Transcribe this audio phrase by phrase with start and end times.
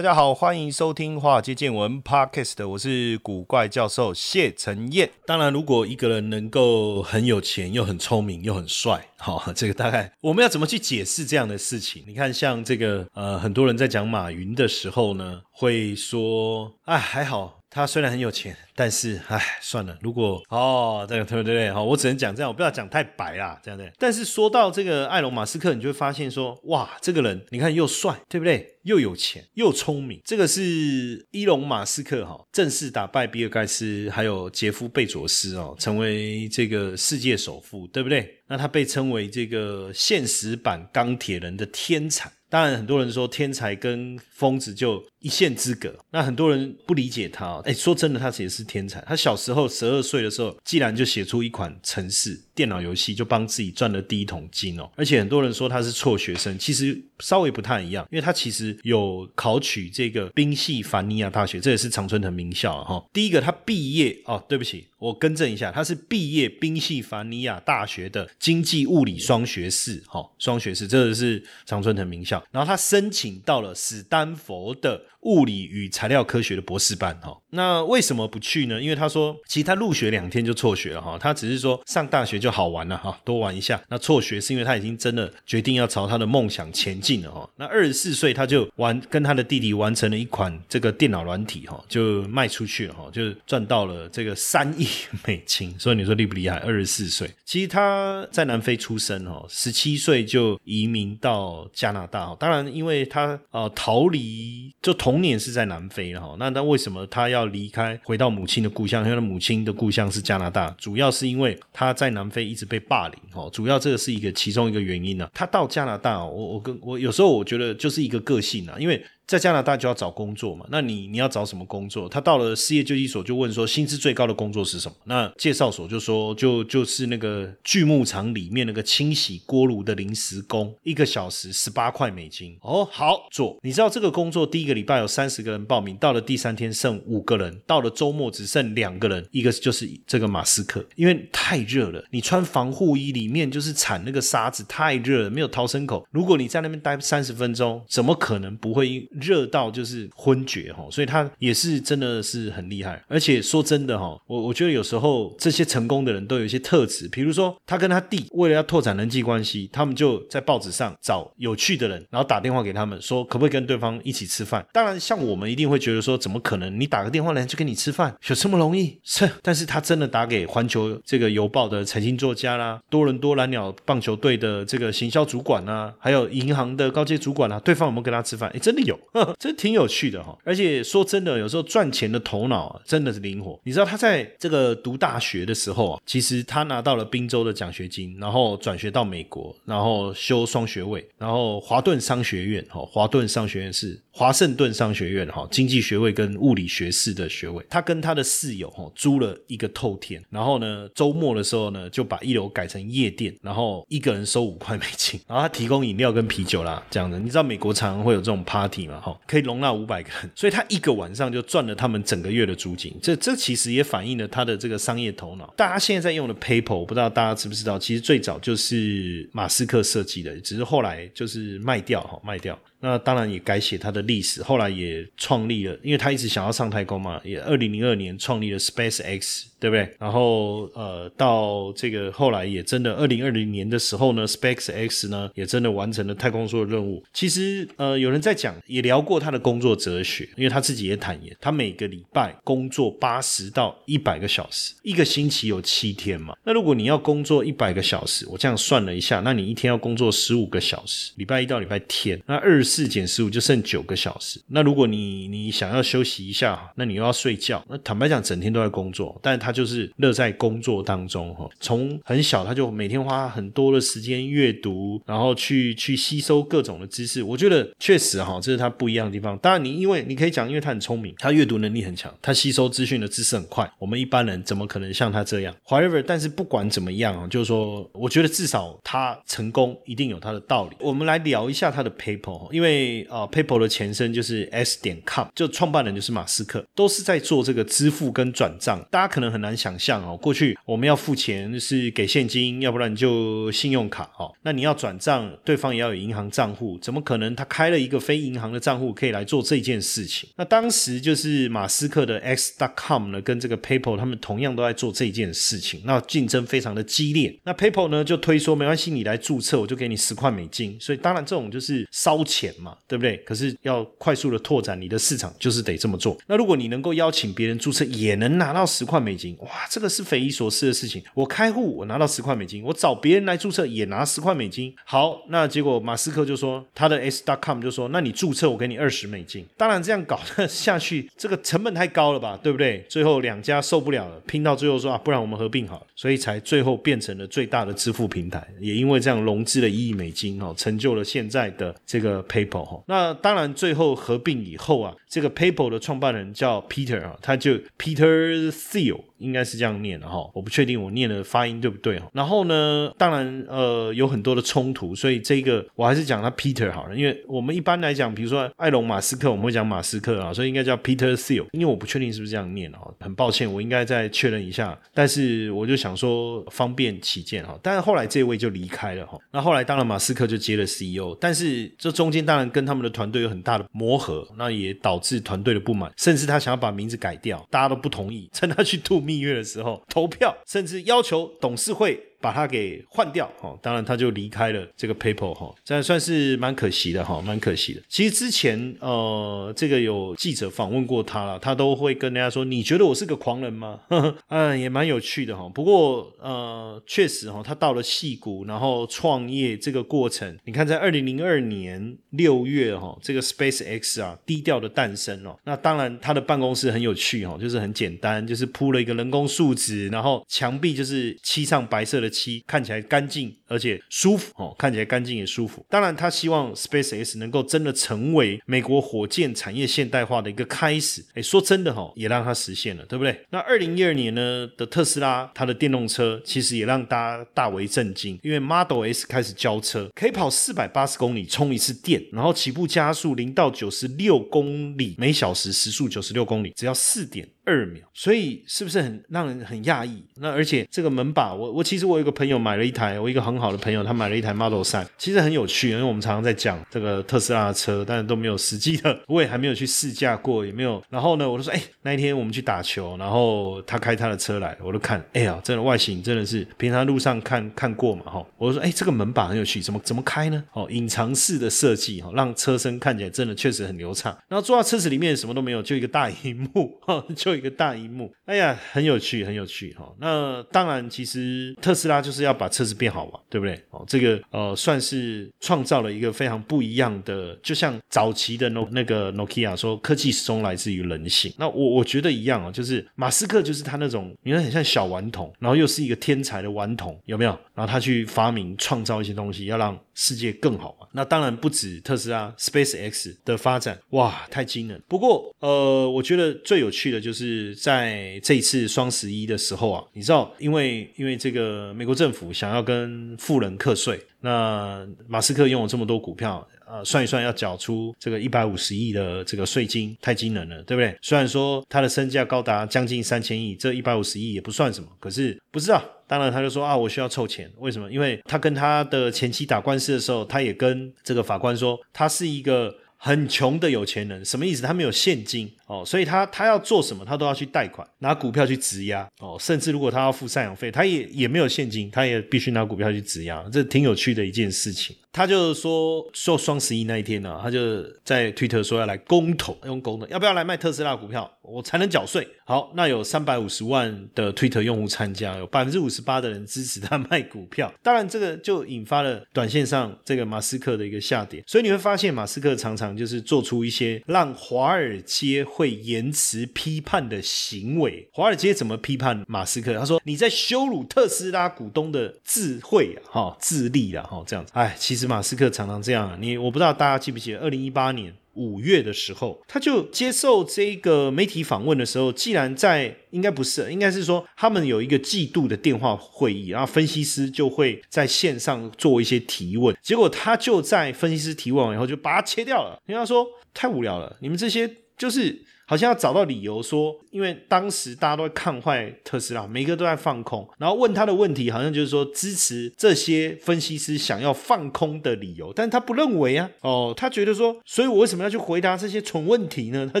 [0.00, 5.10] 大家好，欢迎收听华尔街见闻 Podcast，我是古怪教授谢承彦。
[5.26, 12.02] 当然，如果一个人能够很有钱，又很聪明，又很帅，好， 这个大概我们要怎么去解释这样的事情？
[12.06, 17.59] 你看，像这个呃，很多人在讲马云的时候呢，会说，哎，还好。
[17.70, 19.96] 他虽然很有钱，但是唉，算了。
[20.02, 23.90] 如果哦，对对对对，好，我只能讲这样，我不要讲太白啦，这样对。
[23.96, 28.66] 但是说到这个艾隆马斯克，你就会发现说，哇，这个人你看又帅，对不对？
[28.82, 38.38] 又有钱又聪明，这个是伊隆马斯克哈，正式打败比尔盖茨还有杰夫贝佐斯哦，成为这个世界首富，对不对？
[38.48, 42.32] 那他被称为这个现实版钢铁人的天才。
[42.48, 45.94] 当然，很多人说天才跟疯子就一线之隔。
[46.10, 47.62] 那很多人不理解他哦。
[47.64, 49.00] 哎，说真的，他其实是天才。
[49.02, 54.90] 他小时候十二岁的时候，既然就写出一款程式电脑游戏，就帮自己赚了第一桶金哦。
[54.96, 63.04] 而且很多人说他是辍学生，其实稍微不太一样，因为他其实有考取这个宾夕法尼亚大学，这也是常春藤名校哈。
[63.12, 64.86] 第一个，他毕业哦，对不起。
[64.98, 72.42] 我更正一下，他是毕业宾夕法尼亚大学的经济物理双学士，哈，双学士，这个是常春藤名校。
[72.50, 75.00] 然后他申请到了史丹佛的。
[75.22, 78.80] 物理与材料科学的博士班哈，那为什么不去呢？
[78.80, 83.78] 因为他说，其实他入学两天就辍学了哈，他只是说上大学就好玩了哈，多玩一下。
[83.90, 87.46] 那辍学是因为他已经真的决定要朝他的梦想前进了哈。
[87.56, 94.86] 那二十四岁他就完跟他的弟弟完成了一款这个电脑软体哈，就卖出去了哈，就赚到了这个三亿
[95.26, 95.78] 美金。
[95.78, 96.56] 所以你说厉不厉害？
[96.60, 102.34] 二十四岁，其实他在南非出生哈，十七岁就移民到加拿大哈。
[102.40, 105.09] 当然，因为他呃逃离就同。
[105.10, 109.04] 童年是在南非了哈，那那为什么他要离开，回到母亲的故乡？
[109.04, 115.28] 因为母亲的故乡是加拿大，主要是因为他在南非一直被霸凌哈，主要这个是一个其中一个原因呢。
[115.34, 119.04] 他到加拿大，我我跟我有时候我觉得就是一个个性啊，因为。
[119.30, 120.66] 在加拿大就要找工作嘛？
[120.72, 122.08] 那你你要找什么工作？
[122.08, 124.94] 他到了失业救济所就问说，薪资最高的工作是什么？
[125.04, 132.58] 那介绍所就说，就就是那个锯木厂里面那个清洗锅炉的临时工，一个小时十八块美金。
[132.62, 133.56] 哦，好做。
[133.62, 146.04] 你知道这个工作第一个礼拜有三十个人报名，到了第三天剩五个人，到了周末只剩两个人，一个就是这个马斯克，因为太热了，你穿防护衣里面就是铲那个沙子，太热了，没有逃生口。
[146.10, 149.08] 如果你在那边待三十分钟，怎么可能不会？
[149.20, 153.02] 热到就是昏厥哈，所以他也是真的是很厉害。
[153.08, 164.64] 而且说真的哈，我我觉得有时候这些成功的人都有一些特质，比如说他跟他弟为了要拓展人际关系，他们就在报纸上找有趣的人，然后打电话给他们说可不可以跟对方一起吃饭。
[164.72, 166.80] 当然，像我们一定会觉得说怎么可能？
[166.80, 168.98] 你打个电话来就跟你吃饭，有这么容易？
[169.02, 178.50] 是，但是他真的打给环球这个邮报的财经作家啦，多伦多蓝鸟棒球队的这个行销主管啊，还有银行的高阶主管啊，对方有没有跟他吃饭？
[178.54, 178.98] 哎，真的有。
[179.38, 183.58] 这挺有趣的哈，而且说真的，有时候赚钱的头脑啊，真的是灵活。
[183.64, 197.64] 你知道他在这个读大学的时候啊，其实他拿到了宾州的奖学金，然后转学到美国，然后修双学位，然后华顿商学院哈，华顿商学院是华盛顿商学院哈，经济学位跟物理学士的学位。
[197.68, 207.18] 他跟他的室友哈租了一个透天，然后呢，周末的时候呢，就把一楼改成夜店，然后一个人收五块美金，然后他提供饮料跟啤酒啦，这样的。
[207.18, 209.16] 你知道美国常常会有这种 party 吗嘛？
[209.26, 212.94] 可以容纳五百个人，所以他一个晚上就赚了他们整个月的租金。
[213.02, 215.52] 这这其实也反映了他的这个商业头脑。
[215.56, 222.58] 大家现在在用的 PayPal，我不知道大家知不知道，其实最早就是马斯克设计的，只是后来就是卖掉哈，卖掉。
[222.80, 229.88] 那当然也改写他的历史，后来也创立了，因为他一直想要上太空嘛，也二零零二年创立了 Space X，对不对？
[229.98, 237.04] 然后呃，到这个后来也真的二零二零年的时候呢，Space X 呢也真的完成了太空梭的任务。
[237.12, 246.34] 其实呃，有人在讲，也聊过他的工作哲学，因为他自己也坦言，他每个礼拜工作八十到一百个小时，一个星期有七天嘛。
[246.44, 252.64] 那如果你要工作一百个小时，我这样算了一下，那你一天要工作十五个小时，礼拜一到礼拜天，那二。
[252.70, 254.40] 四减十五就剩九个小时。
[254.46, 257.64] 那如果你你想要休息一下，那你又要睡觉。
[257.68, 261.48] 那坦白讲，整天都在工作，但他就是乐在工作当中哈。
[261.58, 267.22] 从很小他就每天花很多的时间阅读，然后去去吸收各种的知识。
[267.22, 269.36] 我觉得确实哈，这是他不一样的地方。
[269.38, 273.68] 当然，你因为你可以讲，因为他很聪明，他阅读能力很强，他吸收资讯的知识很快。
[273.78, 280.76] 我们一般人怎么可能像他这样？However，但是不管怎么样啊，就是说，我觉得至少他成功一定有他的道理。
[280.80, 288.86] 我们来聊一下他的 paper，因为因为啊，PayPal 的前身就是 S 点 com，就创办人就是马斯克，都是在做这个支付跟转账。
[288.90, 294.30] 大家可能很难想象哦，过去我们要付钱是给现金，要不然就信用卡哦。
[294.42, 300.28] 那你要转账，对方也要有银行账户，怎么可能他开了一个非银行的账户可以来做这件事情？
[300.36, 307.34] 那当时就是马斯克的 X dot com 呢，跟这个 PayPal 他们同样都在做这件事情，那竞争非常的激烈。
[307.42, 310.78] 那 PayPal 呢就推说没关系，你来注册我就给你十块美金。
[310.78, 313.16] 所以当然这种就是烧钱嘛，对不对？
[313.18, 316.16] 可是要快速的拓展你的市场，就是得这么做。
[316.26, 321.02] 那如果你能够邀请别人注册，也能拿到十块美金，哇，这个是匪夷所思的事情。
[321.14, 324.74] 我开户我拿到十块美金，我找别人来注册也拿十块美金。
[324.84, 329.44] 好，那结果马斯克就说他的 S dot com 就说，那你注册我给你二十美金。
[329.56, 332.84] 当然这样搞下去，这个成本太高了吧，对不对？
[332.88, 338.46] 最后两家受不了了，拼到最后说啊，不然我们合并好了，所以才最后变成了最大的支付平台。
[338.60, 342.82] 也因为这样融资了一亿美金哦，成就了现在的这个 PayPal 哈。
[342.86, 349.00] 那当然最后合并以后啊，这个 PayPal 的创办人叫 Peter 啊，他就 Peter Thiel。
[349.20, 352.10] 应该是这样念的哈，我不确定我念的发音对不对哈。
[352.12, 364.78] 然后呢，当然呃有很多的冲突，所以这个我还是讲他 Peter 好了，因为我们一般来讲，比如说艾隆马斯克，我们会讲马斯克啊，所以应该叫 Peter Thiel，因为我不确定是不是这样念哈，很抱歉，我应该再确认一下。
[364.94, 369.18] 但是我就想说方便起见哈，但是后来这位就离开了哈。
[369.30, 382.09] 那后来当然马斯克就接了 CEO，但是这中间当然跟他们的团队有很大的磨合，那也导致团队的不满，甚至他想要把名字改掉，大家都不同意，趁他去 吐蜜月的时候投票，甚至要求董事会。
[382.20, 387.80] 把它给换掉，哈，当然他就离开了这个 PayPal，哈，这样算是蛮可惜的，哈，蛮可惜的。
[387.88, 395.48] 其实之前，呃，这个有记者访问过他了，他都会跟人家说：“你觉得我是个狂人吗？”呵呵嗯，也蛮有趣的，哈。
[395.48, 405.34] 不过，呃，确实，哈，他到了戏谷，然后创业这个过程，你看，在二零零二年六月，哈，这个 Space X 啊，低调的诞生哦。
[405.44, 412.09] 那当然，他的办公室很有趣，哈，就是很简单，就是铺了一个人工树脂，然后墙壁就是漆上白色的。
[412.10, 415.64] 漆看起来干净而且舒服哦，看起来干净也舒服。
[415.70, 421.04] 当然，他希望 Space X 能够真的成为美国火箭产业现代化的一个开始。
[421.14, 423.24] 哎，说真的哈，也让他实现了，对不对？
[423.30, 437.28] 那二零一二年呢的特斯拉，它的电动车其实也让大家大为震惊，因为 Model S 开始交车，可以跑四百八十公里充一次电，然后起步加速零到九十六公里每小时，时速九十六公里，只要四点。
[437.50, 440.02] 二秒，所以是不是很让人很讶异？
[440.16, 450.80] 那而且这个门把，我我其实我有一个朋友买了一台，我一个很好的朋友他买了一台 Model 三，其实很有趣，因为我们常常在讲这个特斯拉的车，但是都没有实际的，我也还没有去试驾过，也没有。
[450.88, 460.44] 然后呢，我就说，哎，那一天我们去打球，然后他开他的车来，我都看，哎呀，真的外形真的是平常路上看看过嘛，哈，我就说，哎，这个门把很有趣，怎么怎么开呢？
[460.52, 464.16] 哦，隐藏式的设计，哈，让车身看起来真的确实很流畅。
[464.28, 467.39] 然后坐到车子里面什么都没有，就一个大荧幕，哈， 就。
[467.40, 469.92] 一个大荧幕，哎呀，很有趣，很有趣哈。
[469.98, 473.58] 那当然，其实特斯拉就是要把车子变好嘛，对不对？
[473.70, 481.32] 哦，这个呃，算是创造了一个非常不一样的，就像早期的 No 那个 Nokia 说，科技始终来自于人性。
[481.38, 487.38] 那我我觉得一样啊，就是马斯克就是他那种，你看很像小顽童，然后又是一个天才的顽童，有没有？
[487.60, 490.86] 然后他去发明创造一些东西，要让世界更好嘛。
[490.92, 494.82] 那当然不止特斯拉，Space X 的发展，哇，太惊人。
[494.88, 497.50] 不过呃，我觉得最有趣的就是。
[497.60, 510.96] 在这一次双十一的时候啊，你知道，因为因为这个美国政府想要跟富人课税，那马斯克拥有这么多股票，呃，算一算要缴出这个一百五十亿的这个税金，太惊人了，对不对？
[511.02, 517.90] 虽然说他的身价高达将近三千亿，这一百五十亿也不算什么，可是不知道，当然他就说啊，我需要凑钱，为什么？
[517.90, 522.72] 因为他跟他的前妻打官司的时候，他也跟这个法官说，他是一个。
[523.02, 524.60] 很穷的有钱人什么意思？
[524.60, 529.38] 他没有现金哦，所以他他要做什么，他都要去贷款，拿股票去质押哦。
[529.40, 533.42] 甚至如果他要付赡养费，他也也没有现金，他也必须拿股票去质押。
[533.50, 534.94] 这挺有趣的一件事情。
[535.12, 542.26] 他就说说双十一那一天呢，他就在推特说要来公投，用公投要不要来卖特斯拉股票，我才能缴税。
[542.44, 547.72] 好，那有三百五十万的推特用户参加，有百分之五十八的人支持他卖股票。
[547.82, 551.42] 当然，这个就引发了短线上这个马斯克的一个下跌。
[551.46, 558.08] 所以你会发现，马斯克常常就是做出一些让华尔街会延迟批判的行为。
[558.12, 559.78] 华尔街怎么批判马斯克？
[559.78, 564.50] 他说你在羞辱特斯拉股东的智慧啊，哈，智力啊，哈，这样子。
[564.54, 566.16] 哎，其实马斯克常常这样。
[566.20, 568.14] 你我不知道大家记不记得，二零一八年。
[568.34, 585.44] 五月的时候，他就接受这个媒体访问的时候，既然在应该不是，应该是说他们有一个季度的电话会议，然后分析师就会在线上做一些提问，结果他就在分析师提问完以后就把它切掉了，因为他说太无聊了，你们这些就是。
[585.70, 599.88] 好像要找到理由说，因为当时大家都在看坏特斯拉，每个都在放空，然后问他的问题，好像就是说支持这些分析师想要放空的理由，但是他不认为啊，哦，他觉得说，所以我为什么要去回答这些蠢问题呢？
[599.94, 600.00] 他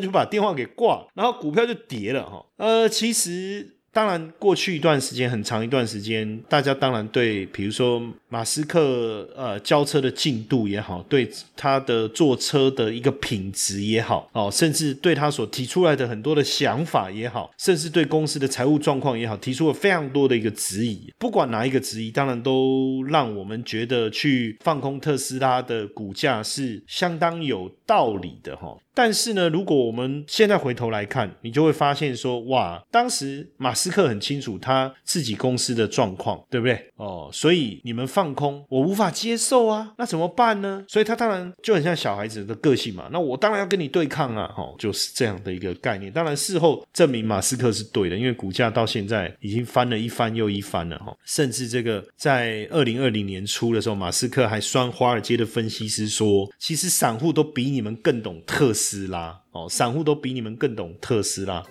[0.00, 2.44] 就把电话给挂，然后股票就跌了哈。
[2.56, 3.76] 呃，其实。
[3.92, 21.12] 当然，过去一段时间很长一段时间，大家当然对，比如说马斯克呃交车的进度也好，对他的坐车的一个品质也好，哦，甚至对他所提出来的很多的想法也好，甚至对公司的财务状况也好，提出了非常多的一个质疑。
[21.18, 28.76] 不管哪一个质疑，当然都让我们觉得去放空特斯拉的股价是相当有道理的哈。
[28.94, 36.90] 但是呢，如果我们现在回头来看，你就会发现说，哇，当时马斯克很清楚他自己公司的状况，对不对？
[36.96, 40.84] 哦，所以你们放空，我无法接受啊，那怎么办呢？
[40.88, 46.12] 所以他当然就很像小孩子的个性嘛，那我当然要跟你对抗啊，哦，就是这样的一个概念。
[46.12, 58.74] 当然事后证明马斯克是对的，因为股价到现在已经翻了一番又一番了哈，甚至这个在二零二零年初的时候，马斯克还酸华尔街的分析师说，其实散户都比你们更懂特。
[58.80, 61.62] 斯拉哦，散户都比你们更懂特斯拉。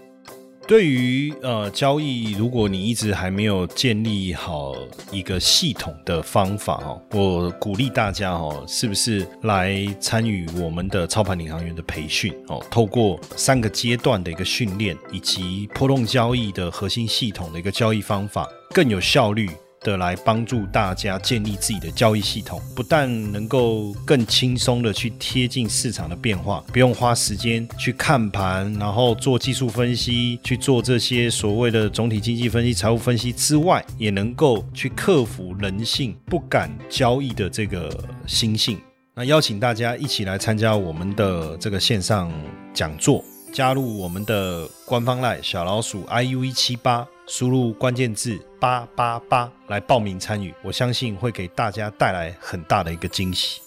[0.68, 4.75] 对于呃交易，如果你一直还没有建立好
[5.12, 12.63] 一个系统的方法哦，我鼓励大家哦，是不是来参与我们的操盘领航员的培训哦？
[12.70, 19.50] 透过三个阶段的一个训练，以及波动交易的核心系统的一个交易方法，更有效率。
[19.81, 37.89] 的来帮助大家建立自己的交易系统，不但能够更轻松的去贴近市场的变化，不用花时间去看盘，然后做技术分析，去做这些所谓的总体经济分析、财务分析之外，也能够去克服人性不敢交易的这个
[38.27, 38.79] 心性。
[39.15, 42.31] 那邀请大家一起来参加我们的这个线上
[42.74, 47.05] 讲座，加入我们的官方赖小老鼠 iu 一七八。
[47.31, 53.62] 输入关键字八八八来报名参与，我相信会给大家带来很大的一个惊喜。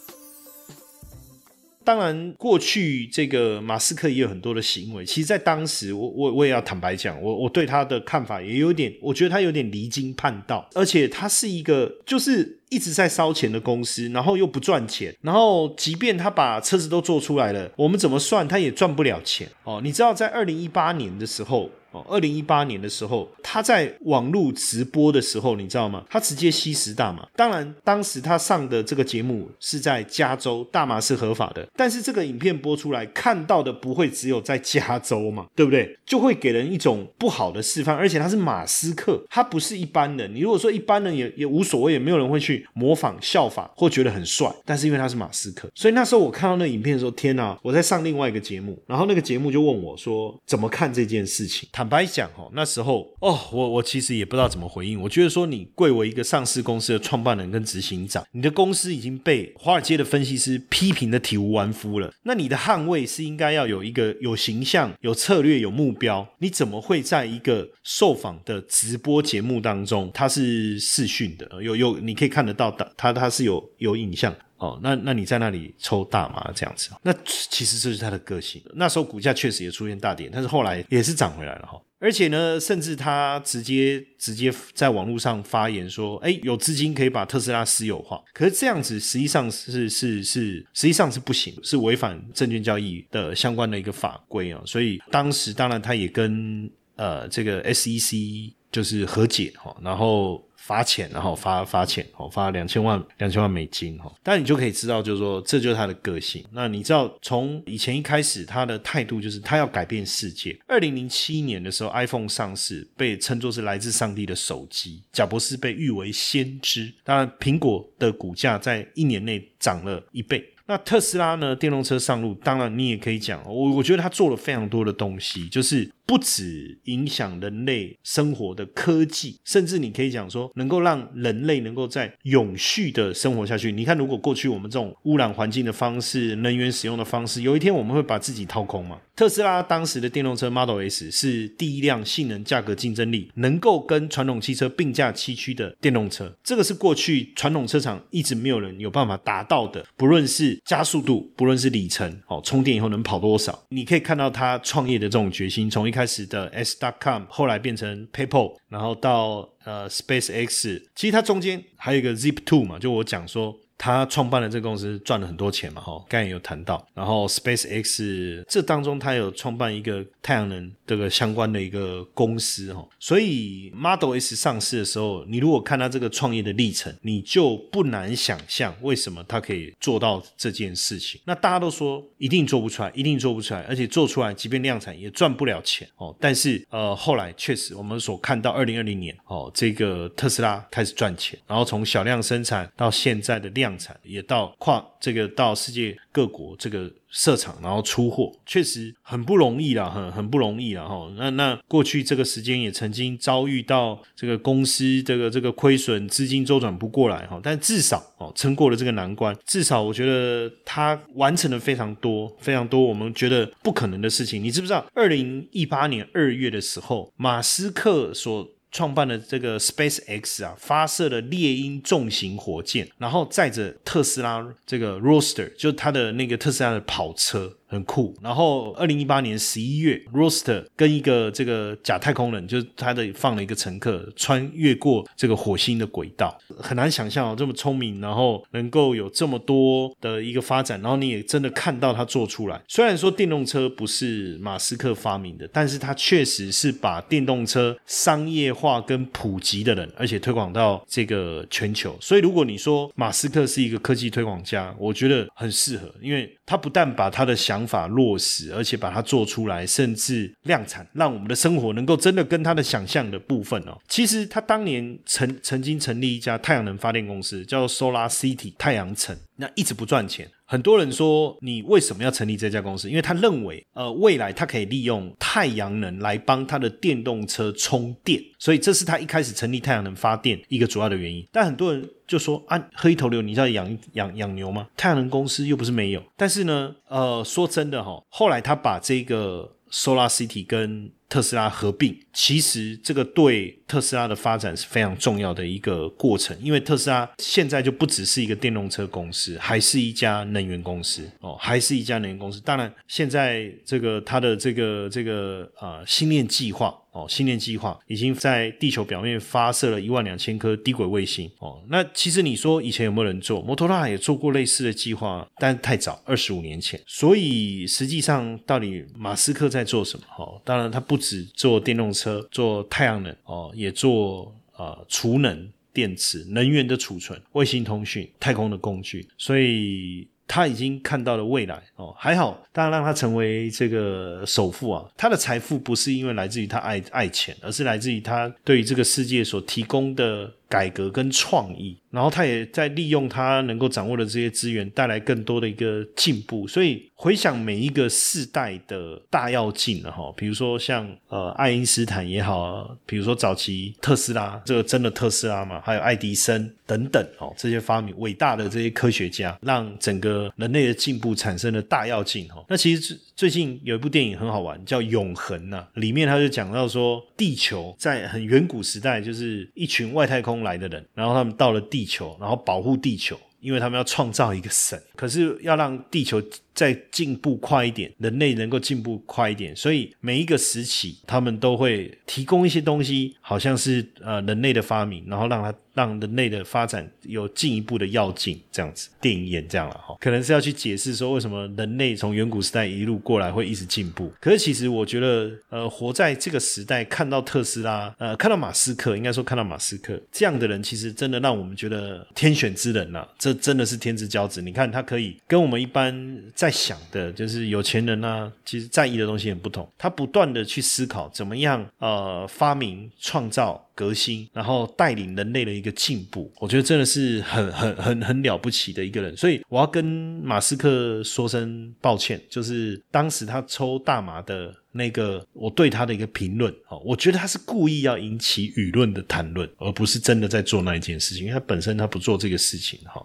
[1.84, 19.80] 当然，过去这个马斯克也有很多的行为，其实，在当时，我我我也要坦白讲，我我对他的看法也有点，我觉得他有点离经叛道，而且他是一个就是一直在烧钱的公司，然后又不赚钱，然后即便他把车子都做出来了，我们怎么算他也赚不了钱哦。
[19.84, 21.70] 你知道，在二零一八年的时候。
[21.92, 26.04] 哦，二零一八年的时候，他在网络直播的时候，你知道吗？
[26.10, 27.26] 他直接吸食大麻。
[27.36, 31.66] 当然，当时他上的这个节目是在加州，大麻是合法的。
[31.76, 35.96] 但是这个影片播出来，看到的不会只有在加州嘛，对不对？
[36.06, 37.96] 就会给人一种不好的示范。
[37.96, 40.34] 而且他是马斯克，他不是一般人。
[40.34, 44.50] 你如果说一般人也也无所谓，也没有人会去模仿效法或觉得很帅。
[44.64, 47.58] 但是因为他是马斯克，所以那时候我看到那影片的时候，天哪！
[47.62, 51.68] 我在上另外一个节目，然后那个节目就问我说，怎么看这件事情？
[51.82, 55.02] 坦白讲，哈，那时候哦，我我其实也不知道怎么回应。
[55.02, 62.14] 我觉得说，你贵为一个上市公司的创办人跟执行长，你的公司已经被华尔街的分析师批评的体无完肤了。
[62.22, 66.24] 那你的捍卫是应该要有一个有形象、有策略、有目标。
[66.38, 74.32] 你怎么会在一个受访的直播节目当中，他是视讯的，有有你可以看得到的，他他是有有影像。
[74.62, 78.62] 哦，那那你在那里抽大麻这样子，那其实这是他的个性。
[78.76, 81.82] 那时候股价确实也出现大跌，但是后来也是涨回来了哈。
[81.98, 94.62] 而且呢，甚至他直接直接在网络上发言说：“哎，有资金可以把特斯拉私有化。”可是这样子实际上是是是，实际上是不行，是违反证券交易的相关的一个法规啊。
[94.64, 100.40] 所以当时当然他也跟呃这个 SEC 就是和解哈，然后。
[100.64, 104.10] 罚钱，然后罚罚钱，哦，罚两千万两千万美金，哈。
[104.22, 106.44] 但你就可以知道，就是说，这就是他的个性。
[106.52, 110.56] 那你知道，从以前一开始，他的态度就是他要改变世界。
[110.68, 116.94] 二零零七年的时候，iPhone 上市，被称作是来自上帝的手机，贾博士被誉为先知。
[117.02, 120.48] 当然，苹果的股价在一年内涨了一倍。
[120.64, 121.56] 那特斯拉呢？
[121.56, 125.90] 电动车上路，当然你也可以讲，我我觉得他做了非常多的东西，就是。
[126.12, 133.72] 不止影响人类生活的科技，甚至你可以讲说，能够让人类能够在永续的生活下去。
[133.72, 139.00] 你看，如果过去我们这种污染环境的方式、能源使用的方式，有一天我们会把自己掏空吗？
[139.16, 146.30] 特斯拉当时的电动车 Model S 是第一辆性能、价格竞争力能够跟传统汽车并驾齐驱的电动车。
[146.44, 163.56] 这个是过去传统车厂一直没有人有办法达到的，不论是加速度，不论是里程，哦，充电以后能跑多少，你可以看到他创业的这种决心，从一开开始的 S.com，后来变成 PayPal，然后到呃 SpaceX，其实它中间还有一个 zip to 嘛，就我讲说。
[163.76, 166.86] 他创办了这个公司，赚了很多钱嘛，哈，刚才有谈到。
[166.94, 172.86] 然后 Space X 这当中，他有创办一个太阳能这个相关的一个公司，哈。
[173.00, 181.20] 所以 Model S 上市的时候，你如果看他这个创业的历程，你就不难想象为什么他可以做到这件事情。
[181.24, 186.14] 那大家都说一定做不出来，一定做不出来，而且做出来即便量产也赚不了钱哦。
[186.20, 193.71] 但是呃，后来确实我们所看到，二零二零年哦，这个特斯拉开始赚钱，然后从小量生产到现在的量。
[194.02, 201.12] 也到跨这个到世界各国这个设厂，然后出货，确实很不容易了，很很不容易了哈。
[201.16, 207.40] 那那过去这个时间也曾经遭遇到这个公司这个这个亏损，资金周转不过来哈。
[207.42, 214.42] 但至少哦撑过了这个难关，至少我觉得他完成了非常多非常多我们觉得不可能的事情。
[214.42, 214.86] 你知不知道？
[214.94, 227.58] 二零一八年二月的时候，马斯克所创办的这个 Space X 啊，发射了猎鹰重型火箭，然后载着特斯拉这个 roaster 就它的那个特斯拉的跑车。
[227.72, 228.14] 很酷。
[228.22, 236.38] 然后，二零一八年十一月，Roster 跟一个这个假太空人，就是他的放了一个乘客穿越过这个火星的轨道。
[236.58, 242.60] 很难想象哦，这么聪明，然后能够有这么多的一个发展，然后你也真的看到他做出来。
[242.68, 251.96] 虽然说电动车不是马斯克发明的，但是他确实是把电动车商业化跟普及的人，而且推广到这个全球。
[252.00, 263.78] 所以，如果你说马斯克是一个科技推广家，我觉得很适合，因为他不但把他的想法落实，而且把它做出来，甚至量产，让我们的生活能够真的跟他的想象的部分哦。
[263.88, 270.28] 其实他当年曾曾经成立一家太阳能发电公司，叫 Solar City 太阳城，那一直不赚钱。
[270.52, 272.86] 很多人说你为什么要成立这家公司？
[272.86, 281.26] 因为他认为，呃，未来他可以利用太阳能来帮他的电动车充电，所以这是他一开始成立太阳能发电一个主要的原因。
[281.32, 284.68] 但很多人就说啊，喝一头牛，你知道养养养牛吗？
[284.76, 286.02] 太阳能公司又不是没有。
[286.18, 293.58] 但是呢，呃，说真的哈，后来他把这个 Solar City 跟特斯拉合并，其实这个对。
[293.72, 302.38] 特斯拉的发展是非常重要的一个过程，因为特斯拉现在就不只是一个电动车公司，还是一家能源公司哦，还是一家能源公司。
[302.42, 311.62] 当然，现在这个它的这个这个啊星链计划哦，星链计划已经在地球表面发射了一万两千颗低轨卫星哦。
[311.68, 313.40] 那其实你说以前有没有人做？
[313.42, 316.80] 摩托罗拉也做过类似的计划，但太早，二十五年前。
[316.86, 320.04] 所以实际上，到底马斯克在做什么？
[320.18, 323.50] 哦，当然他不止做电动车，做太阳能哦。
[323.54, 331.94] 也做呃储能电池、能源的储存、卫星通讯、太空的工具，所以他已经看到了未来哦。
[331.98, 334.84] 还好，当然让他成为这个首富啊。
[334.96, 341.78] 他的财富不是因为来自于他爱爱钱，而是来自于他对于这个世界所提供的改革跟创意。
[341.90, 346.46] 然后他也在利用他能够掌握的这些资源，带来更多的一个进步。
[346.46, 362.42] 所以回想每一个世代的大跃进了哈，比如说像呃爱因斯坦也好，比如说早期特斯拉这个真的特斯拉嘛，还有爱迪生等等哦，这些发明伟大的这些科学家，让整个人类的进步产生了大跃进哈。
[362.48, 371.86] 那其实最近有一部电影很好玩，叫《永恒》呐，里面他就讲到说，地球在很远古时代，就是一群外太空来的人，然后他们到了地。
[371.92, 376.22] 球，然后保护地球，因为他们要创造一个神，可是要让地球
[376.54, 385.54] 再进步快一点，人类能够进步快一点，所以每一个时期他们都会提供一些东西，好像是呃人类的发明，然后让它。
[385.74, 394.12] 让人类的发展有进一步的要进，这样子电影演这样了哈，可能是要去解释说为什么人类从远古时代一路过来会一直进步。
[394.20, 404.42] 可是其实我觉得，呃，活在这个时代，看到特斯拉，呃，看到马斯克，应该说看到马斯克这样的人，其实真的让我们觉得天选之人呐，这真的是天之骄子。
[404.42, 409.70] 你看他可以跟我们一般在想的，就是有钱人呢，其实在意的东西很不同。
[409.78, 413.68] 他不断的去思考怎么样，呃，发明创造。
[413.74, 419.16] 革新，然后带领人类的一个进步，我觉得真的是很很很很了不起的一个人。
[419.16, 433.02] 所以我要跟马斯克说声抱歉，就是当时他抽大麻的那个，我对他的一个评论，哦，我觉得他是故意要引起舆论的谈论，而不是真的在做那一件事情，因为他本身他不做这个事情，哈。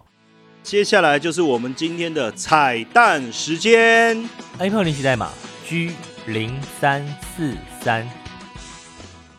[0.68, 4.22] 接下来就是我们今天的彩蛋时间
[4.58, 5.32] ，iPhone 联系代码
[5.66, 5.92] G
[6.26, 7.02] 零三
[7.34, 8.06] 四三。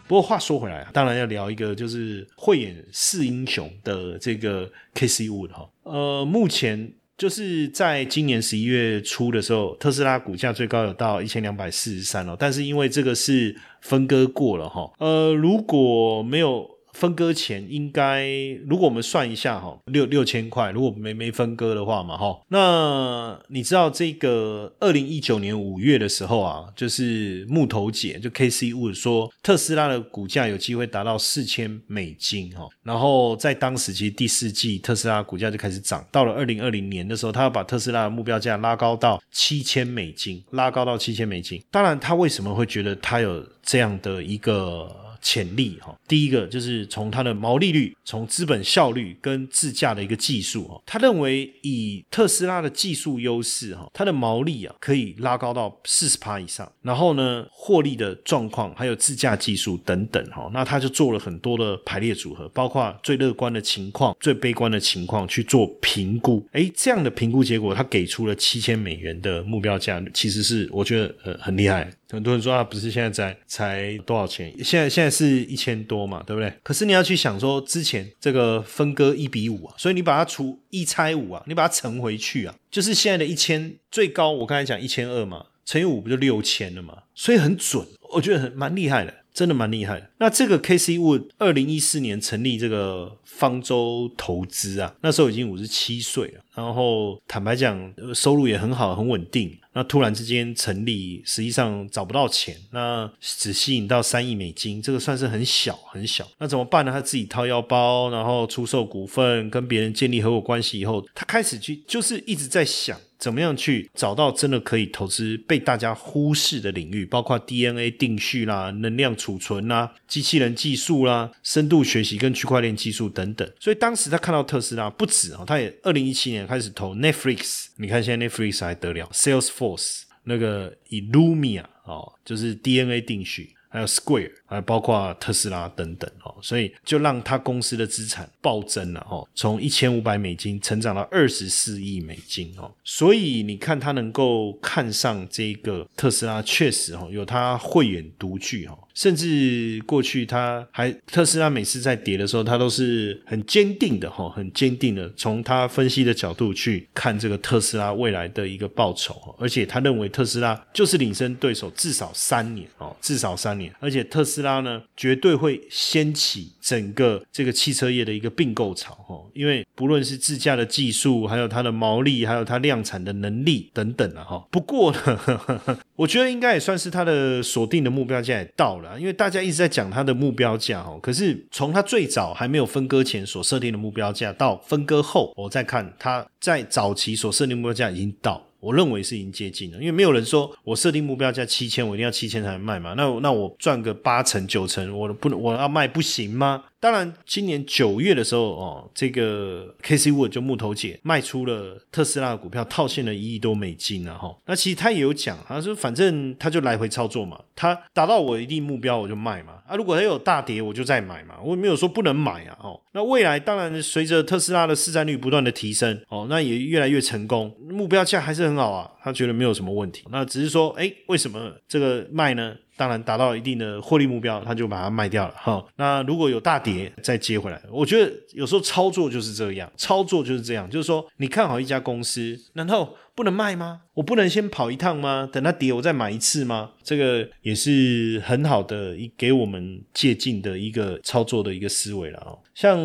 [0.07, 5.69] 不过话说回来啊，当然要聊一个就是慧眼四英雄的这个 K C Wood 哈。
[5.83, 14.91] 呃，目前就是在今年十一月初的时候，特斯拉股价最高有到一千两百四十三哦，但是因为这个是分割过了哈。
[14.97, 16.78] 呃，如果没有。
[16.99, 18.27] 分割前应该，
[18.67, 41.63] 如果我们算一下哈，六六千块，如果没没分割的话嘛哈，那你知道这个二零一九年五月的时候啊，就是木头姐就 K C Wood 说特斯拉的股价有机会达到四千美金哈，然后在当时其实第四季特斯拉股价就开始涨，到了二零二零年的时候，他要把特斯拉的目标价拉高到七千美金，拉高到七千美金。
[41.71, 45.08] 当然，他为什么会觉得他有这样的一个？
[45.21, 71.91] 潜力哈，第一个就是从它的毛利率、从资本效率跟自驾的一个技术哈，他认为以特斯拉的技术优势哈，它的毛利啊可以拉高到四十趴以上，然后呢，获利的状况还有自驾技术等等哈，那他就做了很多的排列组合，包括最乐观的情况、最悲观的情况去做评估，诶，这样的评估结果，他给出了七千美元的目标价，其实是我觉得呃很厉害。
[72.11, 74.51] 很多人说啊，不是现在才才多少钱？
[74.63, 76.51] 现在现在是一千多嘛，对不对？
[76.63, 86.97] 可是你要去想说，之前这个分割一比五啊，所以你把它除一拆五啊，你把它乘回去啊，就是现在的一千最高，我刚才讲一千二嘛，乘以五不就六千了嘛？
[87.13, 90.09] 所以很准，我觉得很蛮厉害的，真的蛮厉害的。
[90.17, 99.57] 那这个 K C Wood 二零一四年成立这个方舟投资啊，那时候已经五十七岁了，然后坦白讲，收入也很好，很稳定。
[99.71, 106.27] 那突然之间成立，实际上找不到钱，那只吸引到三亿美金，这个算是很小很小。
[106.39, 106.91] 那怎么办呢？
[106.91, 123.51] 他自己掏腰包，然后出售股份，跟别人建立合伙关系以后，他开始去就是一直在想，怎么样去找到真的可以投资被大家忽视的领域，包括 DNA 定序啦、能量储存啦、机器人技术啦、深度学习跟区块链技术等等等。
[123.59, 127.67] 所以当时他看到特斯拉不止哦，他也二零一七年开始投 Netflix。
[127.75, 148.77] 你看现在 Netflix 还得了，Salesforce 那个 Illumia 哦，就是 DNA 定序，还有 Square，还包括特斯拉等等哦，所以就让他公司的资产暴增了哦，从一千五百美金成长到二十四亿美金哦，所以你看他能够看上这个特斯拉，确实哦有他慧眼独具哦。
[148.99, 174.45] 甚至过去，他还特斯拉每次在跌的时候，他都是很坚定的哈，很坚定的从他分析的角度去看这个特斯拉未来的一个报酬，而且他认为特斯拉就是领先对手至少三年哦，至少三年，而且特斯拉呢绝对会掀起整个这个汽车业的一个并购潮哈，因为不论是自驾的技术，还有它的毛利，还有它量产的能力等等了哈。
[174.51, 178.88] 不过呢， 我觉得应该也算是它的锁定的目标价也到了。
[178.97, 189.77] 因为大家一直在讲它的目标价哦，可是从它最早还没有分割前所设定的目标价，到分割后，我再看它在早期所设定目标价已经到，我认为是已经接近了。
[189.77, 192.93] 因为没有人说我设定目标价七千，我一定要七千才能卖嘛？
[192.95, 196.63] 那那我赚个八成九成，我不能我要卖不行吗？
[196.81, 204.33] 当然，今年九月的时候，哦，这个 K C Wood 就木头姐卖出了特斯拉的股票，套现了一亿多美金了哈。
[204.45, 212.79] 那其实他也有讲，他说反正他就来回操作嘛，他达到我一定目标我就卖嘛，啊，如果他有大跌我就再买嘛，我也没有说不能买啊，哦。
[212.93, 220.05] 那未来当然随着特斯拉的市占率不断的提升，哦，那也越来越成功，目标价还是很好啊，他觉得没有什么问题。
[220.09, 222.55] 那只是说，哎，为什么这个卖呢？
[222.79, 225.61] 当然达到一定的获利目标，他就把它卖掉了哈。
[225.75, 227.61] 那如果有大跌，再接回来。
[227.69, 233.81] 我觉得有时候操作就是这样，操作就是这样，就是说你看好一家公司，难道不能卖吗？
[233.95, 235.29] 我不能先跑一趟吗？
[235.29, 236.71] 等它跌我再买一次吗？
[236.81, 242.39] 这个也是很好的一给我们借鉴的一个操作的一个思维了哦。
[242.55, 242.79] 像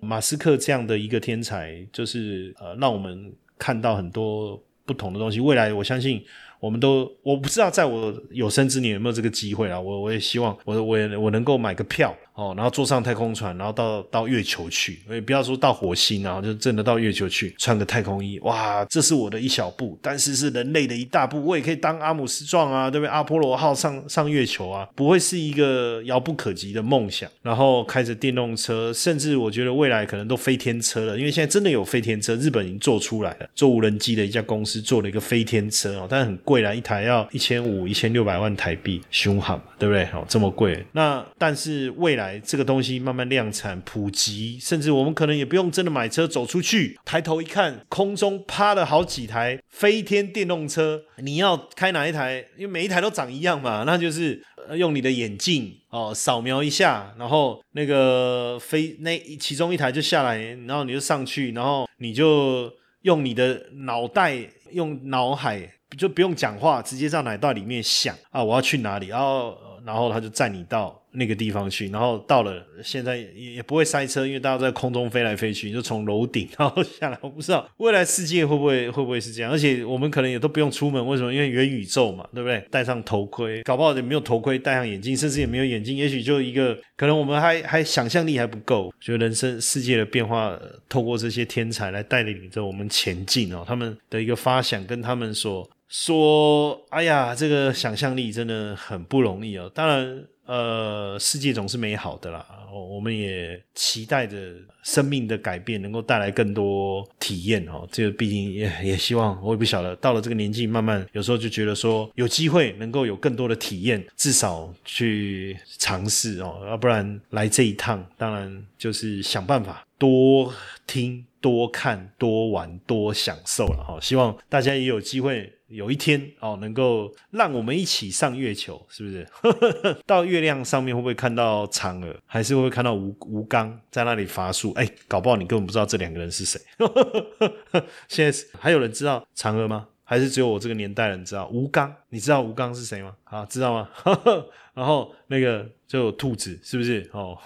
[0.00, 5.38] 马斯克这样的一个天才，就是呃让我们看到很多不同的东西。
[5.38, 6.24] 未来我相信。
[6.64, 9.78] 我们都我不知道在我有生之年有没有这个机会啊！
[9.78, 23.10] 我我也希望我我也我能够买个票哦，然后坐上太空船，然后到到月球去，也不要说到火星啊，就真的到月球去，穿个太空衣，哇，这是我的一小步，但是是人类的一大步，我也可以当阿姆斯壮啊，对不对？
[23.10, 27.30] 阿波罗号上上月球啊，不会是一个遥不可及的梦想。
[27.42, 36.64] 然后开着电动车，甚至我觉得未来可能都飞天车了，因为现在真的有飞天车，日本已经做出来了，做无人机的一家公司做了一个飞天车哦，但是很贵。
[36.64, 40.04] 啦一台要一千五、一千六百万台币，凶悍嘛，对不对？
[40.14, 40.82] 哦，这么贵。
[40.92, 51.02] 那但是未来这个东西慢慢量产普及，甚至我们可能也不用真的买车走出去，抬头一看，空中趴了好几台飞天电动车。
[51.18, 52.44] 你要开哪一台？
[52.56, 54.42] 因为每一台都长一样嘛，那就是
[54.76, 64.36] 用你的眼镜哦，扫描一下，然后那个飞那其中一台就下来，然后你就上去，然后你就用你的脑袋，
[64.72, 65.70] 用脑海。
[65.96, 77.18] 就不用讲话，直接在脑袋里面想啊，我要去哪里，然后然后他就载你到那个地方去，然后到了现在也也不会塞车，因为大家在空中飞来飞去，就从楼顶然后下来。
[77.20, 81.32] 我不知道未来世界会不会会不会是这样，而且我们可能也都不用出门，为什么？
[81.32, 82.66] 因为元宇宙嘛，对不对？
[82.70, 95.68] 戴上头盔，搞不好也没有头盔，戴上眼镜，甚至也没有眼镜，也许就一个可能我们还还想象力还不够，觉得人生世界的变化，透过这些天才来带领着我们前进哦，他们的一个发想跟他们所。
[95.88, 99.70] 说，哎呀，这个想象力真的很不容易哦。
[99.74, 102.46] 当然，呃，世界总是美好的啦。
[102.72, 104.36] 我们也期待着
[104.82, 107.86] 生命的改变能够带来更多体验哦。
[107.92, 116.64] 这个毕竟也也希望，我也不晓得到了这个年纪，慢慢有时候就觉得说，有机会能够有更多的体验，至少去尝试哦。
[116.66, 120.52] 要不然来这一趟，当然就是想办法多
[120.84, 123.96] 听、多看、多玩、多享受了哈。
[124.00, 125.52] 希望大家也有机会。
[125.74, 129.26] 有一天哦，能够让我们一起上月球，是不是？
[130.06, 134.72] 到月亮上面会不会看到嫦娥，还是会看到吴吴刚在那里伐树？
[134.74, 136.60] 哎，搞不好你根本不知道这两个人是谁。
[138.08, 139.88] 现在还有人知道嫦娥吗？
[140.04, 141.92] 还是只有我这个年代人知道吴刚？
[142.10, 143.16] 你知道吴刚是谁吗？
[143.24, 143.88] 啊，知道吗？
[144.74, 147.10] 然后那个就兔子，是不是？
[147.12, 147.36] 哦，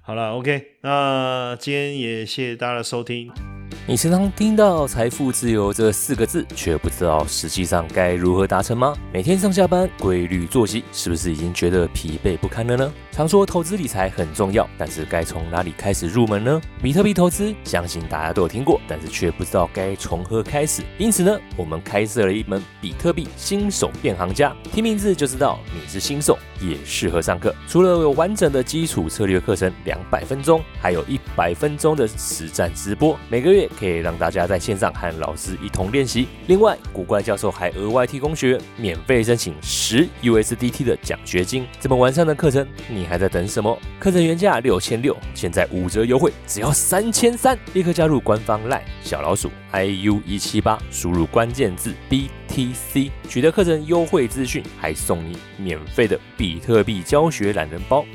[0.00, 3.30] 好了，OK，那今天也谢谢大家的收听。
[3.86, 8.94] 你时常听到“财富自由”这四个字，却不知道实际上该如何达成吗？
[9.12, 12.92] 每天上下班规律作息，是不是已经觉得疲惫不堪了呢？
[13.14, 16.60] 常说投资理财很重要，但是该从哪里开始入门呢？
[16.82, 20.82] 比特币投资，相信大家都有听过，但是却不知道该从何开始。
[20.98, 26.36] 因此呢，我们开设了一门比特币新手变行家，听名字就知道你是新手。
[26.60, 27.54] 也适合上课。
[27.66, 36.28] 除了有完整的基础策略课程两百分钟，还有一百分钟的实战直播，每个月可以让大家在线上和老师一同练习。
[36.46, 41.66] 另外，古怪教授还额外提供学员免费申请十 USDT 的奖学金。
[41.80, 43.78] 这么完善的课程，你你还在等什么？
[44.00, 47.54] 课程原价六千六，现在五折优惠，只要三千三！
[47.74, 56.18] 立刻加入官方 LINE 小老鼠 IU 一七八，输入关键字 BTC，取得课程优惠资讯，还送你免费的。
[56.34, 58.06] 比特币教学懒人包。